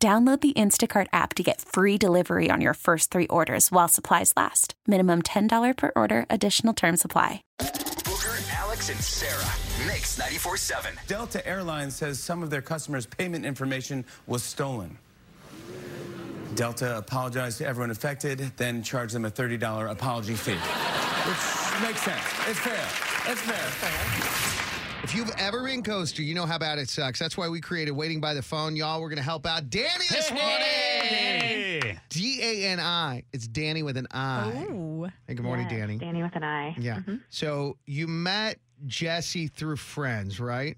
Download 0.00 0.40
the 0.40 0.52
Instacart 0.52 1.08
app 1.12 1.34
to 1.34 1.42
get 1.42 1.60
free 1.60 1.98
delivery 1.98 2.50
on 2.52 2.60
your 2.60 2.74
first 2.74 3.10
three 3.10 3.26
orders 3.26 3.72
while 3.72 3.88
supplies 3.88 4.32
last. 4.36 4.74
Minimum 4.86 5.22
$10 5.22 5.76
per 5.76 5.90
order, 5.96 6.24
additional 6.30 6.72
term 6.72 6.96
supply. 6.96 7.42
Booker, 7.58 8.38
Alex, 8.52 8.90
and 8.90 9.00
Sarah. 9.00 9.56
Mix 9.88 10.16
94 10.16 10.56
7. 10.56 10.92
Delta 11.08 11.44
Airlines 11.44 11.96
says 11.96 12.20
some 12.20 12.44
of 12.44 12.50
their 12.50 12.62
customers' 12.62 13.06
payment 13.06 13.44
information 13.44 14.04
was 14.28 14.44
stolen. 14.44 14.96
Delta 16.54 16.96
apologized 16.96 17.58
to 17.58 17.66
everyone 17.66 17.90
affected, 17.90 18.38
then 18.56 18.84
charged 18.84 19.14
them 19.14 19.24
a 19.24 19.30
$30 19.32 19.90
apology 19.90 20.34
fee. 20.34 20.52
Which 20.52 21.82
makes 21.82 22.02
sense. 22.02 22.22
It's 22.46 22.60
fair. 22.60 23.32
It's 23.32 23.40
fair. 23.40 24.77
If 25.04 25.14
you've 25.14 25.30
ever 25.38 25.62
been 25.62 25.82
coaster, 25.82 26.22
you 26.22 26.34
know 26.34 26.44
how 26.44 26.58
bad 26.58 26.78
it 26.78 26.88
sucks. 26.88 27.18
That's 27.18 27.36
why 27.36 27.48
we 27.48 27.60
created 27.60 27.92
Waiting 27.92 28.20
by 28.20 28.34
the 28.34 28.42
Phone. 28.42 28.74
Y'all, 28.76 29.00
we're 29.00 29.08
going 29.08 29.18
to 29.18 29.22
help 29.22 29.46
out 29.46 29.70
Danny 29.70 30.04
this 30.10 30.30
morning. 30.30 31.98
D 32.08 32.40
A 32.42 32.66
N 32.66 32.80
I. 32.80 33.22
It's 33.32 33.46
Danny 33.46 33.82
with 33.82 33.96
an 33.96 34.08
I. 34.10 34.66
Ooh. 34.70 35.08
Hey, 35.26 35.34
good 35.34 35.44
morning, 35.44 35.66
Yes, 35.70 35.78
Danny. 35.78 35.98
Danny 35.98 36.22
with 36.22 36.34
an 36.34 36.42
I. 36.42 36.74
Yeah. 36.78 36.96
Mm-hmm. 36.96 37.16
So 37.30 37.76
you 37.86 38.08
met 38.08 38.58
Jesse 38.86 39.46
through 39.46 39.76
friends, 39.76 40.40
right? 40.40 40.76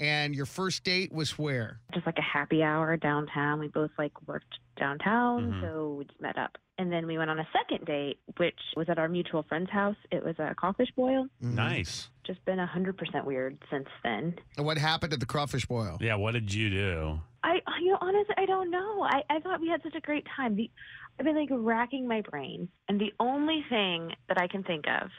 Mm-hmm. 0.00 0.04
And 0.10 0.34
your 0.34 0.46
first 0.46 0.84
date 0.84 1.12
was 1.12 1.38
where? 1.38 1.80
Just 1.92 2.06
like 2.06 2.18
a 2.18 2.22
happy 2.22 2.62
hour 2.62 2.96
downtown. 2.96 3.60
We 3.60 3.68
both 3.68 3.90
like 3.98 4.12
worked 4.26 4.58
downtown, 4.78 5.52
Mm-hmm. 5.52 5.60
so 5.62 5.94
we 5.98 6.04
just 6.06 6.20
met 6.20 6.38
up. 6.38 6.56
And 6.78 6.90
then 6.90 7.06
we 7.06 7.18
went 7.18 7.28
on 7.28 7.38
a 7.38 7.46
second 7.52 7.84
date, 7.84 8.18
which 8.38 8.58
was 8.74 8.88
at 8.88 8.98
our 8.98 9.08
mutual 9.08 9.42
friend's 9.46 9.70
house. 9.70 9.96
It 10.10 10.24
was 10.24 10.34
a 10.38 10.54
crawfish 10.54 10.88
boil. 10.96 11.26
Nice. 11.42 12.08
Just 12.26 12.42
been 12.46 12.56
100% 12.58 13.24
weird 13.26 13.58
since 13.70 13.86
then. 14.02 14.34
And 14.56 14.64
What 14.64 14.78
happened 14.78 15.12
at 15.12 15.20
the 15.20 15.26
crawfish 15.26 15.66
boil? 15.66 15.98
Yeah, 16.00 16.14
what 16.14 16.32
did 16.32 16.54
you 16.54 16.70
do? 16.70 17.20
I, 17.44 17.60
you 17.82 17.90
know, 17.92 17.98
honestly, 18.00 18.34
I 18.38 18.46
don't 18.46 18.70
know. 18.70 19.02
I, 19.02 19.22
I 19.28 19.40
thought 19.40 19.60
we 19.60 19.68
had 19.68 19.82
such 19.82 19.94
a 19.94 20.00
great 20.00 20.26
time. 20.34 20.56
The, 20.56 20.70
I've 21.18 21.26
been 21.26 21.36
like 21.36 21.48
racking 21.52 22.08
my 22.08 22.22
brain, 22.22 22.68
and 22.88 22.98
the 22.98 23.12
only 23.20 23.62
thing 23.68 24.12
that 24.28 24.40
I 24.40 24.46
can 24.48 24.62
think 24.62 24.86
of, 24.86 25.10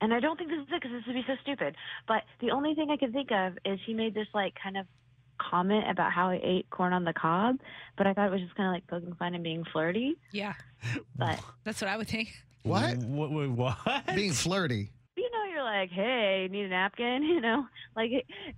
and 0.00 0.12
I 0.14 0.20
don't 0.20 0.36
think 0.36 0.50
this 0.50 0.58
is 0.60 0.66
it 0.72 0.80
because 0.82 0.90
this 0.92 1.02
would 1.06 1.14
be 1.14 1.24
so 1.26 1.34
stupid, 1.42 1.76
but 2.08 2.22
the 2.40 2.50
only 2.50 2.74
thing 2.74 2.90
I 2.90 2.96
can 2.96 3.12
think 3.12 3.30
of 3.32 3.58
is 3.64 3.78
he 3.86 3.94
made 3.94 4.14
this 4.14 4.28
like 4.34 4.54
kind 4.62 4.76
of 4.76 4.86
comment 5.38 5.88
about 5.90 6.12
how 6.12 6.28
I 6.30 6.40
ate 6.42 6.68
corn 6.70 6.92
on 6.92 7.04
the 7.04 7.12
cob, 7.14 7.56
but 7.96 8.06
I 8.06 8.12
thought 8.12 8.26
it 8.26 8.30
was 8.30 8.40
just 8.42 8.54
kind 8.56 8.68
of 8.68 8.74
like 8.74 8.86
poking 8.86 9.14
fun 9.14 9.34
and 9.34 9.42
being 9.42 9.64
flirty. 9.72 10.16
Yeah, 10.32 10.52
But 11.16 11.40
that's 11.64 11.80
what 11.80 11.88
I 11.88 11.96
would 11.96 12.08
think. 12.08 12.34
What? 12.62 12.98
What? 12.98 13.30
What? 13.30 13.48
what? 13.50 14.14
Being 14.14 14.32
flirty. 14.32 14.90
you 15.16 15.30
know, 15.30 15.44
you're 15.50 15.62
like, 15.64 15.90
hey, 15.90 16.46
need 16.50 16.66
a 16.66 16.68
napkin, 16.68 17.22
you 17.24 17.40
know, 17.40 17.64
like, 17.96 18.10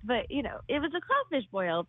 but 0.03 0.29
you 0.29 0.43
know, 0.43 0.59
it 0.67 0.79
was 0.79 0.91
a 0.95 0.99
crawfish 0.99 1.47
boil. 1.51 1.87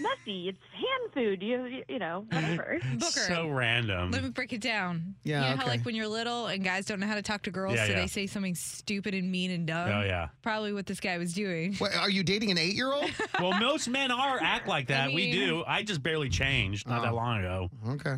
Messy. 0.00 0.48
It's 0.48 0.58
hand 0.72 1.12
food. 1.14 1.42
You, 1.42 1.82
you 1.88 1.98
know, 1.98 2.24
whatever. 2.30 2.78
Booker. 2.94 3.10
So 3.10 3.48
random. 3.48 4.10
Let 4.10 4.22
me 4.24 4.30
break 4.30 4.52
it 4.52 4.60
down. 4.60 5.14
Yeah, 5.24 5.36
You 5.36 5.40
know 5.50 5.56
how, 5.56 5.62
okay. 5.62 5.70
like, 5.70 5.84
when 5.84 5.94
you're 5.94 6.08
little 6.08 6.46
and 6.46 6.64
guys 6.64 6.86
don't 6.86 7.00
know 7.00 7.06
how 7.06 7.14
to 7.14 7.22
talk 7.22 7.42
to 7.42 7.50
girls, 7.50 7.74
Yeah, 7.74 7.86
so 7.86 7.92
yeah. 7.92 8.00
they 8.00 8.06
say 8.06 8.26
something 8.26 8.54
stupid 8.54 9.14
and 9.14 9.30
mean 9.30 9.50
and 9.50 9.66
dumb? 9.66 9.88
Oh 9.88 10.02
yeah. 10.02 10.28
Probably 10.42 10.72
what 10.72 10.86
this 10.86 11.00
guy 11.00 11.18
was 11.18 11.32
doing. 11.32 11.74
What, 11.76 11.94
are 11.96 12.10
you 12.10 12.22
dating 12.22 12.50
an 12.50 12.58
eight 12.58 12.74
year 12.74 12.92
old? 12.92 13.10
Well, 13.40 13.58
most 13.58 13.88
men 13.88 14.10
are 14.12 14.38
act 14.40 14.68
like 14.68 14.88
that. 14.88 15.08
we 15.08 15.14
mean- 15.32 15.34
do. 15.34 15.64
I 15.66 15.82
just 15.82 16.02
barely 16.02 16.28
changed 16.28 16.86
not 16.88 17.02
that 17.02 17.12
Oh. 17.12 17.16
long 17.16 17.38
ago. 17.40 17.70
Okay. 17.88 18.16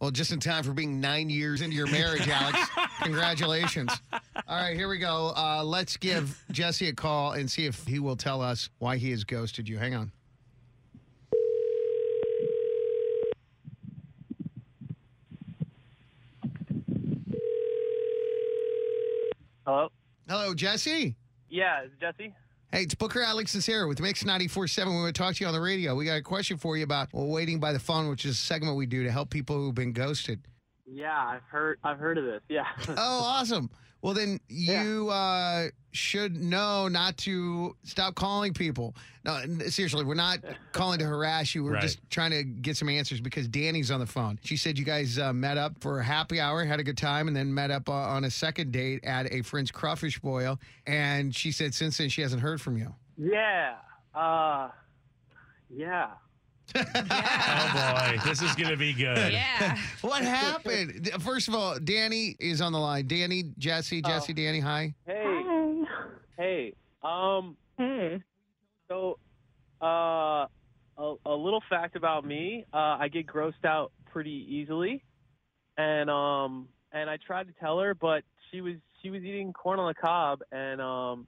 Well, 0.00 0.10
just 0.10 0.30
in 0.30 0.40
time 0.40 0.62
for 0.62 0.74
being 0.74 1.00
nine 1.00 1.30
years 1.30 1.62
into 1.62 1.74
your 1.74 1.86
marriage, 1.90 2.28
Alex. 2.28 2.58
Congratulations. 3.02 3.90
All 4.12 4.20
right, 4.60 4.76
here 4.76 4.88
we 4.90 4.98
go. 4.98 5.32
Uh, 5.34 5.62
let's 5.64 5.96
give 5.96 6.42
Jesse 6.50 6.88
a 6.88 6.92
call 6.92 7.32
and 7.32 7.50
see 7.50 7.64
if 7.64 7.86
he 7.86 7.98
will 7.98 8.16
tell 8.16 8.42
us 8.42 8.68
why 8.78 8.98
he 8.98 9.10
has 9.12 9.24
ghosted 9.24 9.66
you. 9.68 9.78
Hang 9.78 9.94
on. 9.94 10.12
Hello? 20.28 20.54
Jesse. 20.54 21.14
Yeah, 21.48 21.84
is 21.84 21.90
Jesse? 22.00 22.34
Hey, 22.72 22.82
it's 22.82 22.96
Booker, 22.96 23.22
Alex, 23.22 23.54
and 23.54 23.62
Sarah 23.62 23.86
with 23.86 24.00
Mix 24.00 24.24
94.7. 24.24 24.86
We 24.86 24.92
want 24.92 25.14
to 25.14 25.22
talk 25.22 25.36
to 25.36 25.40
you 25.44 25.46
on 25.46 25.54
the 25.54 25.60
radio. 25.60 25.94
We 25.94 26.04
got 26.04 26.16
a 26.16 26.22
question 26.22 26.56
for 26.56 26.76
you 26.76 26.82
about 26.82 27.08
well, 27.12 27.28
waiting 27.28 27.60
by 27.60 27.72
the 27.72 27.78
phone, 27.78 28.08
which 28.08 28.24
is 28.24 28.32
a 28.32 28.42
segment 28.42 28.76
we 28.76 28.86
do 28.86 29.04
to 29.04 29.12
help 29.12 29.30
people 29.30 29.54
who've 29.56 29.74
been 29.74 29.92
ghosted. 29.92 30.40
Yeah, 30.84 31.16
I've 31.16 31.44
heard 31.44 31.78
I've 31.84 31.98
heard 31.98 32.18
of 32.18 32.24
this. 32.24 32.42
Yeah. 32.48 32.66
Oh, 32.88 32.94
awesome. 33.22 33.70
Well, 34.02 34.14
then 34.14 34.38
you 34.48 35.08
uh, 35.10 35.68
should 35.92 36.36
know 36.36 36.86
not 36.86 37.16
to 37.18 37.74
stop 37.82 38.14
calling 38.14 38.52
people. 38.54 38.94
No, 39.24 39.42
seriously, 39.68 40.04
we're 40.04 40.14
not 40.14 40.38
calling 40.72 40.98
to 41.00 41.04
harass 41.06 41.54
you. 41.54 41.64
We're 41.64 41.72
Right. 41.72 41.82
just 41.82 41.98
trying 42.10 42.30
to 42.30 42.44
get 42.44 42.76
some 42.76 42.88
answers 42.88 43.20
because 43.20 43.48
Danny's 43.48 43.90
on 43.90 43.98
the 43.98 44.06
phone. 44.06 44.38
She 44.44 44.56
said 44.56 44.78
you 44.78 44.84
guys 44.84 45.18
uh, 45.18 45.32
met 45.32 45.58
up 45.58 45.80
for 45.80 45.98
a 45.98 46.04
happy 46.04 46.38
hour, 46.38 46.64
had 46.64 46.78
a 46.78 46.84
good 46.84 46.98
time, 46.98 47.26
and 47.26 47.36
then 47.36 47.52
met 47.52 47.70
up 47.72 47.88
uh, 47.88 47.92
on 47.92 48.24
a 48.24 48.30
second 48.30 48.70
date 48.70 49.02
at 49.04 49.32
a 49.32 49.42
friend's 49.42 49.72
crawfish 49.72 50.20
boil. 50.20 50.60
And 50.86 51.34
she 51.34 51.50
said 51.50 51.74
since 51.74 51.98
then 51.98 52.08
she 52.08 52.20
hasn't 52.22 52.42
heard 52.42 52.60
from 52.60 52.76
you. 52.76 52.94
yeah. 53.18 53.74
Uh 54.14 54.68
yeah. 56.74 56.84
Oh 57.74 58.16
boy, 58.16 58.28
this 58.28 58.42
is 58.42 58.54
gonna 58.54 58.76
be 58.76 58.92
good. 58.92 59.32
Yeah. 59.32 59.76
What 60.00 60.22
happened? 60.22 61.10
First 61.20 61.48
of 61.48 61.54
all, 61.54 61.78
Danny 61.78 62.36
is 62.38 62.60
on 62.60 62.72
the 62.72 62.78
line. 62.78 63.06
Danny, 63.06 63.44
Jesse, 63.58 64.02
Jesse, 64.02 64.32
Danny, 64.32 64.60
hi. 64.60 64.94
Hey. 65.06 65.42
Hey. 65.46 65.82
Hey. 66.38 66.74
Um 67.02 67.56
Hey. 67.78 68.22
so 68.88 69.18
uh 69.82 70.46
a, 70.98 71.14
a 71.26 71.34
little 71.34 71.62
fact 71.68 71.96
about 71.96 72.24
me, 72.24 72.64
uh 72.72 72.76
I 72.98 73.08
get 73.08 73.26
grossed 73.26 73.64
out 73.64 73.92
pretty 74.12 74.46
easily. 74.48 75.02
And 75.76 76.08
um 76.10 76.68
and 76.92 77.10
I 77.10 77.18
tried 77.26 77.48
to 77.48 77.52
tell 77.60 77.78
her 77.80 77.94
but 77.94 78.22
she 78.50 78.60
was 78.60 78.74
she 79.02 79.10
was 79.10 79.22
eating 79.22 79.52
corn 79.52 79.78
on 79.78 79.88
the 79.88 79.94
cob 79.94 80.40
and 80.52 80.80
um 80.80 81.26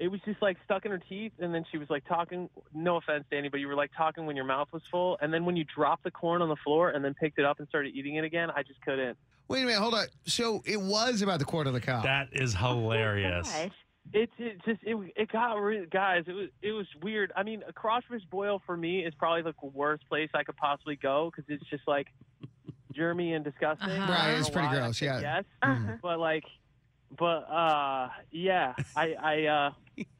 it 0.00 0.08
was 0.08 0.20
just 0.24 0.40
like 0.42 0.56
stuck 0.64 0.84
in 0.84 0.90
her 0.90 0.98
teeth 1.08 1.32
and 1.38 1.54
then 1.54 1.64
she 1.70 1.78
was 1.78 1.88
like 1.90 2.04
talking 2.08 2.48
no 2.74 2.96
offense 2.96 3.24
danny 3.30 3.48
but 3.48 3.60
you 3.60 3.68
were 3.68 3.74
like 3.76 3.90
talking 3.96 4.26
when 4.26 4.34
your 4.34 4.44
mouth 4.46 4.66
was 4.72 4.82
full 4.90 5.16
and 5.20 5.32
then 5.32 5.44
when 5.44 5.54
you 5.56 5.64
dropped 5.64 6.02
the 6.04 6.10
corn 6.10 6.42
on 6.42 6.48
the 6.48 6.56
floor 6.64 6.90
and 6.90 7.04
then 7.04 7.14
picked 7.14 7.38
it 7.38 7.44
up 7.44 7.58
and 7.60 7.68
started 7.68 7.94
eating 7.94 8.16
it 8.16 8.24
again 8.24 8.48
i 8.56 8.62
just 8.62 8.80
couldn't 8.82 9.16
Wait 9.48 9.62
a 9.62 9.66
minute, 9.66 9.80
hold 9.80 9.94
on. 9.94 10.06
So 10.26 10.62
it 10.64 10.80
was 10.80 11.22
about 11.22 11.40
the 11.40 11.44
corn 11.44 11.66
on 11.66 11.72
the 11.72 11.80
cow. 11.80 12.02
That 12.02 12.28
is 12.30 12.54
hilarious. 12.54 13.50
Gosh. 13.50 13.70
It's 14.12 14.32
it 14.38 14.64
just 14.64 14.78
it 14.84 14.96
it 15.16 15.32
got 15.32 15.54
re- 15.54 15.86
guys 15.90 16.22
it 16.28 16.32
was 16.34 16.50
it 16.62 16.70
was 16.70 16.86
weird. 17.02 17.32
I 17.34 17.42
mean, 17.42 17.64
a 17.68 17.72
crawfish 17.72 18.22
boil 18.30 18.62
for 18.64 18.76
me 18.76 19.00
is 19.04 19.12
probably 19.14 19.42
the 19.42 19.54
worst 19.74 20.08
place 20.08 20.30
I 20.34 20.44
could 20.44 20.56
possibly 20.56 20.94
go 20.94 21.32
because 21.34 21.50
it's 21.52 21.68
just 21.68 21.82
like 21.88 22.06
germy 22.96 23.34
and 23.34 23.44
disgusting. 23.44 23.88
Uh-huh. 23.90 24.12
Right, 24.12 24.38
it's 24.38 24.50
pretty 24.50 24.68
gross, 24.68 25.00
yeah. 25.02 25.18
Yes, 25.20 25.44
Uh-huh. 25.62 25.92
but 26.00 26.18
like, 26.20 26.44
but 27.18 27.50
uh, 27.50 28.08
yeah, 28.30 28.74
I 28.96 29.14
I 29.14 29.44
uh, 29.46 29.70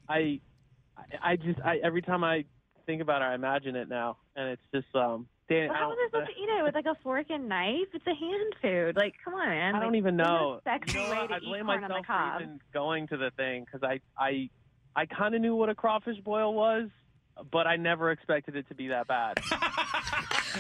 I 0.08 0.40
I 1.22 1.36
just 1.36 1.60
I 1.64 1.78
every 1.82 2.02
time 2.02 2.24
I 2.24 2.44
think 2.86 3.02
about 3.02 3.22
it, 3.22 3.26
I 3.26 3.34
imagine 3.34 3.76
it 3.76 3.88
now, 3.88 4.16
and 4.36 4.48
it's 4.50 4.62
just 4.74 4.94
um. 4.94 5.26
Dan, 5.48 5.66
Well, 5.66 5.76
I 5.76 5.80
how 5.80 5.88
don't, 5.88 5.96
was 5.96 5.98
I 5.98 6.18
supposed 6.18 6.30
to 6.36 6.42
eat 6.44 6.48
it 6.48 6.62
with 6.62 6.74
like 6.76 6.86
a 6.86 6.94
fork 7.02 7.26
and 7.28 7.48
knife? 7.48 7.88
It's 7.92 8.06
a 8.06 8.15
hand 8.15 8.54
food. 8.62 8.94
Like, 8.97 9.15
come 9.24 9.34
on, 9.34 9.48
man. 9.48 9.74
I 9.74 9.80
don't 9.80 9.88
Like, 9.88 9.98
even 9.98 10.15
know. 10.15 10.60
Sexy 10.62 10.97
You 10.97 11.04
know 11.06 11.10
way 11.22 11.26
to 11.26 11.34
I 11.34 11.36
eat 11.38 11.42
blame 11.44 11.66
corn 11.66 11.82
on 11.82 11.88
the 11.88 11.88
myself 11.88 12.06
cob. 12.06 12.36
for 12.38 12.42
even 12.44 12.60
going 12.72 13.09
to 13.09 13.16
the 13.16 13.32
thing 13.36 13.65
because 13.65 13.82
I 13.82 14.00
I 14.16 14.48
I 14.94 15.06
kind 15.06 15.34
of 15.34 15.41
knew 15.41 15.56
what 15.56 15.68
a 15.68 15.74
crawfish 15.74 16.18
boil 16.20 16.54
was, 16.54 16.88
but 17.50 17.66
I 17.66 17.74
never 17.74 18.12
expected 18.12 18.54
it 18.54 18.68
to 18.68 18.76
be 18.76 18.86
that 18.88 19.09
bad. 19.09 19.38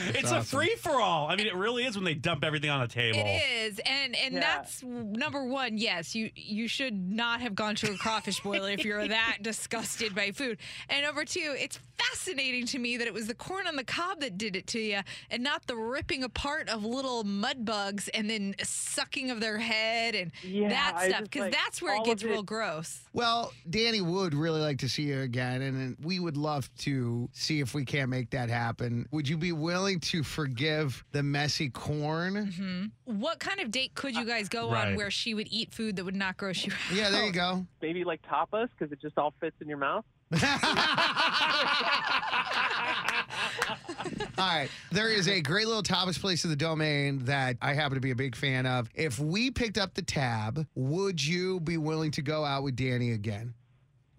it's 0.08 0.30
a 0.30 0.42
free 0.42 0.74
for 0.76 1.00
all. 1.00 1.28
I 1.28 1.36
mean, 1.36 1.46
it 1.46 1.54
really 1.54 1.84
is 1.84 1.94
when 1.96 2.04
they 2.04 2.14
dump 2.14 2.44
everything 2.44 2.70
on 2.70 2.80
the 2.80 2.88
table. 2.88 3.18
It 3.18 3.42
is, 3.72 3.80
and 3.80 4.16
and 4.16 4.34
Yeah. 4.34 4.40
that's 4.40 4.82
number 4.82 5.44
one. 5.44 5.78
Yes, 5.78 6.14
you 6.14 6.30
you 6.34 6.68
should 6.68 6.94
not 6.94 7.40
have 7.40 7.54
gone 7.54 7.74
to 7.76 7.92
a 7.92 7.96
crawfish 7.96 8.40
boiler 8.40 8.70
if 8.70 8.84
you're 8.84 9.06
that 9.08 9.38
disgusted 9.42 10.14
by 10.14 10.30
food. 10.32 10.58
And 10.88 11.04
number 11.04 11.24
two, 11.24 11.54
it's 11.58 11.78
fascinating 11.98 12.66
to 12.66 12.78
me 12.78 12.96
that 12.96 13.06
it 13.06 13.12
was 13.14 13.26
the 13.26 13.34
corn 13.34 13.66
on 13.66 13.76
the 13.76 13.84
cob 13.84 14.20
that 14.20 14.38
did 14.38 14.56
it 14.56 14.66
to 14.68 14.80
you, 14.80 15.00
and 15.30 15.42
not 15.42 15.66
the 15.66 15.76
ripping 15.76 16.24
apart 16.24 16.68
of 16.68 16.84
little 16.84 17.24
mud 17.24 17.64
bugs 17.64 18.08
and 18.08 18.28
then 18.30 18.54
sucking 18.62 19.30
of 19.30 19.40
their 19.40 19.58
head 19.58 20.14
and 20.14 20.32
Yeah, 20.42 20.68
that 20.68 21.02
stuff. 21.08 21.22
Because 21.24 21.42
like, 21.42 21.52
that's 21.52 21.82
where 21.82 21.96
it 21.96 22.04
gets 22.04 22.22
of 22.22 22.30
real 22.30 22.42
gross. 22.42 23.00
Well, 23.12 23.52
Danny 23.68 24.00
would 24.00 24.34
really 24.34 24.60
like 24.60 24.78
to 24.78 24.88
see 24.88 25.02
you 25.04 25.20
again, 25.20 25.62
and 25.62 25.96
we 26.02 26.20
would 26.20 26.36
love 26.36 26.70
to 26.78 27.28
see 27.32 27.60
if 27.60 27.74
we 27.74 27.84
can't 27.84 28.08
make 28.08 28.30
that 28.30 28.48
happen. 28.48 29.06
Would 29.10 29.28
you 29.28 29.36
be 29.36 29.52
willing 29.52 29.79
willing 29.80 29.98
to 29.98 30.22
forgive 30.22 31.02
the 31.12 31.22
messy 31.22 31.70
corn. 31.70 32.34
Mm-hmm. 32.34 33.18
What 33.18 33.40
kind 33.40 33.60
of 33.60 33.70
date 33.70 33.94
could 33.94 34.14
you 34.14 34.26
guys 34.26 34.50
go 34.50 34.70
Right. 34.70 34.88
on 34.88 34.94
where 34.96 35.10
she 35.10 35.32
would 35.32 35.48
eat 35.50 35.72
food 35.72 35.96
that 35.96 36.04
would 36.04 36.14
not 36.14 36.36
gross 36.36 36.66
you 36.66 36.72
out? 36.72 36.94
Yeah, 36.94 37.08
there 37.08 37.24
you 37.24 37.32
go. 37.32 37.64
Maybe 37.80 38.04
like 38.04 38.20
tapas 38.22 38.68
because 38.78 38.92
it 38.92 39.00
just 39.00 39.16
all 39.16 39.32
fits 39.40 39.56
in 39.62 39.68
your 39.68 39.78
mouth. 39.78 40.04
All 44.38 44.46
right. 44.46 44.68
There 44.92 45.08
is 45.08 45.28
a 45.28 45.40
great 45.40 45.66
little 45.66 45.82
tapas 45.82 46.20
place 46.20 46.44
in 46.44 46.50
the 46.50 46.56
domain 46.56 47.24
that 47.24 47.56
I 47.60 47.74
happen 47.74 47.94
to 47.94 48.00
be 48.00 48.10
a 48.10 48.14
big 48.16 48.36
fan 48.36 48.66
of. 48.66 48.88
If 48.94 49.18
we 49.18 49.50
picked 49.50 49.78
up 49.78 49.94
the 49.94 50.02
tab, 50.02 50.66
would 50.74 51.24
you 51.24 51.60
be 51.60 51.76
willing 51.78 52.10
to 52.12 52.22
go 52.22 52.44
out 52.44 52.62
with 52.62 52.76
Danny 52.76 53.12
again? 53.12 53.54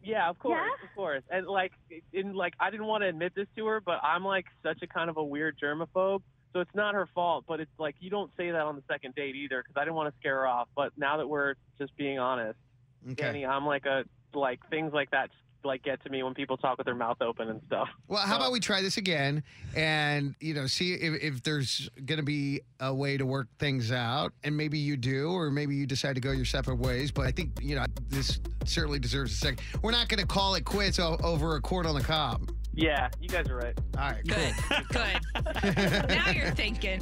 Yeah, 0.04 0.30
of 0.30 0.40
course, 0.40 0.72
of 0.84 0.96
course. 0.96 1.24
And 1.30 1.48
like, 1.48 1.74
in 2.14 2.34
like, 2.34 2.54
I 2.60 2.70
didn't 2.72 2.88
want 2.88 3.04
to 3.04 3.08
admit 3.08 3.34
this 3.36 3.48
to 3.56 3.66
her, 3.68 3.80
but 3.80 4.00
I'm 4.04 4.26
like 4.26 4.46
such 4.64 4.82
a 4.82 4.88
kind 4.88 5.10
of 5.10 5.18
a 5.18 5.24
weird 5.24 5.58
germaphobe. 5.62 6.22
So 6.54 6.60
it's 6.60 6.76
not 6.76 6.96
her 6.96 7.08
fault, 7.14 7.46
but 7.48 7.60
it's 7.62 7.72
like 7.78 7.96
you 8.00 8.10
don't 8.10 8.32
say 8.36 8.52
that 8.52 8.62
on 8.62 8.76
the 8.76 8.84
second 8.90 9.16
date 9.16 9.36
either 9.36 9.64
because 9.64 9.80
I 9.80 9.86
didn't 9.86 9.96
want 9.96 10.14
to 10.14 10.20
scare 10.20 10.36
her 10.38 10.48
off. 10.48 10.68
But 10.76 10.92
now 10.98 11.18
that 11.18 11.28
we're 11.28 11.54
just 11.80 11.96
being 11.96 12.20
honest, 12.20 12.58
Okay. 13.04 13.16
Danny, 13.16 13.46
I'm 13.46 13.66
like 13.66 13.86
a 13.86 14.04
like 14.34 14.60
things 14.70 14.94
like 14.94 15.12
that 15.12 15.30
like 15.64 15.84
get 15.84 16.04
to 16.04 16.10
me 16.10 16.24
when 16.24 16.34
people 16.34 16.58
talk 16.58 16.78
with 16.78 16.86
their 16.86 16.96
mouth 16.96 17.22
open 17.22 17.50
and 17.50 17.62
stuff. 17.68 17.88
Well, 18.08 18.22
how 18.22 18.38
about 18.38 18.52
we 18.52 18.60
try 18.60 18.82
this 18.82 18.98
again 18.98 19.44
and, 19.76 20.36
you 20.40 20.54
know, 20.54 20.68
see 20.68 20.94
if, 20.94 21.22
if 21.22 21.44
there's 21.44 21.90
going 22.06 22.18
to 22.18 22.24
be 22.24 22.62
a 22.80 22.94
way 22.94 23.18
to 23.18 23.26
work 23.26 23.48
things 23.60 23.92
out. 23.92 24.34
And 24.44 24.56
maybe 24.58 24.78
you 24.78 24.98
do, 24.98 25.32
or 25.32 25.50
maybe 25.52 25.76
you 25.76 25.86
decide 25.86 26.16
to 26.16 26.22
go 26.22 26.32
your 26.32 26.46
separate 26.46 26.80
ways. 26.80 27.12
But 27.12 27.28
I 27.28 27.32
think, 27.32 27.52
you 27.62 27.76
know, 27.76 27.86
this 28.10 28.40
certainly 28.66 29.00
deserves 29.00 29.32
a 29.34 29.36
second. 29.36 29.62
We're 29.82 29.92
not 29.92 30.08
going 30.08 30.20
to 30.20 30.28
call 30.28 30.56
it 30.56 30.66
quits 30.66 31.00
o- 31.00 31.18
over 31.24 31.56
a 31.56 31.62
court 31.62 31.86
on 31.86 31.96
the 31.96 32.02
cob. 32.04 32.52
Yeah, 32.74 33.10
you 33.20 33.28
guys 33.28 33.50
are 33.50 33.58
right. 33.58 33.78
All 33.98 34.10
right, 34.10 34.26
Good. 34.26 34.54
Good. 34.90 36.08
now 36.10 36.32
you're 36.32 36.52
thinking. 36.52 37.02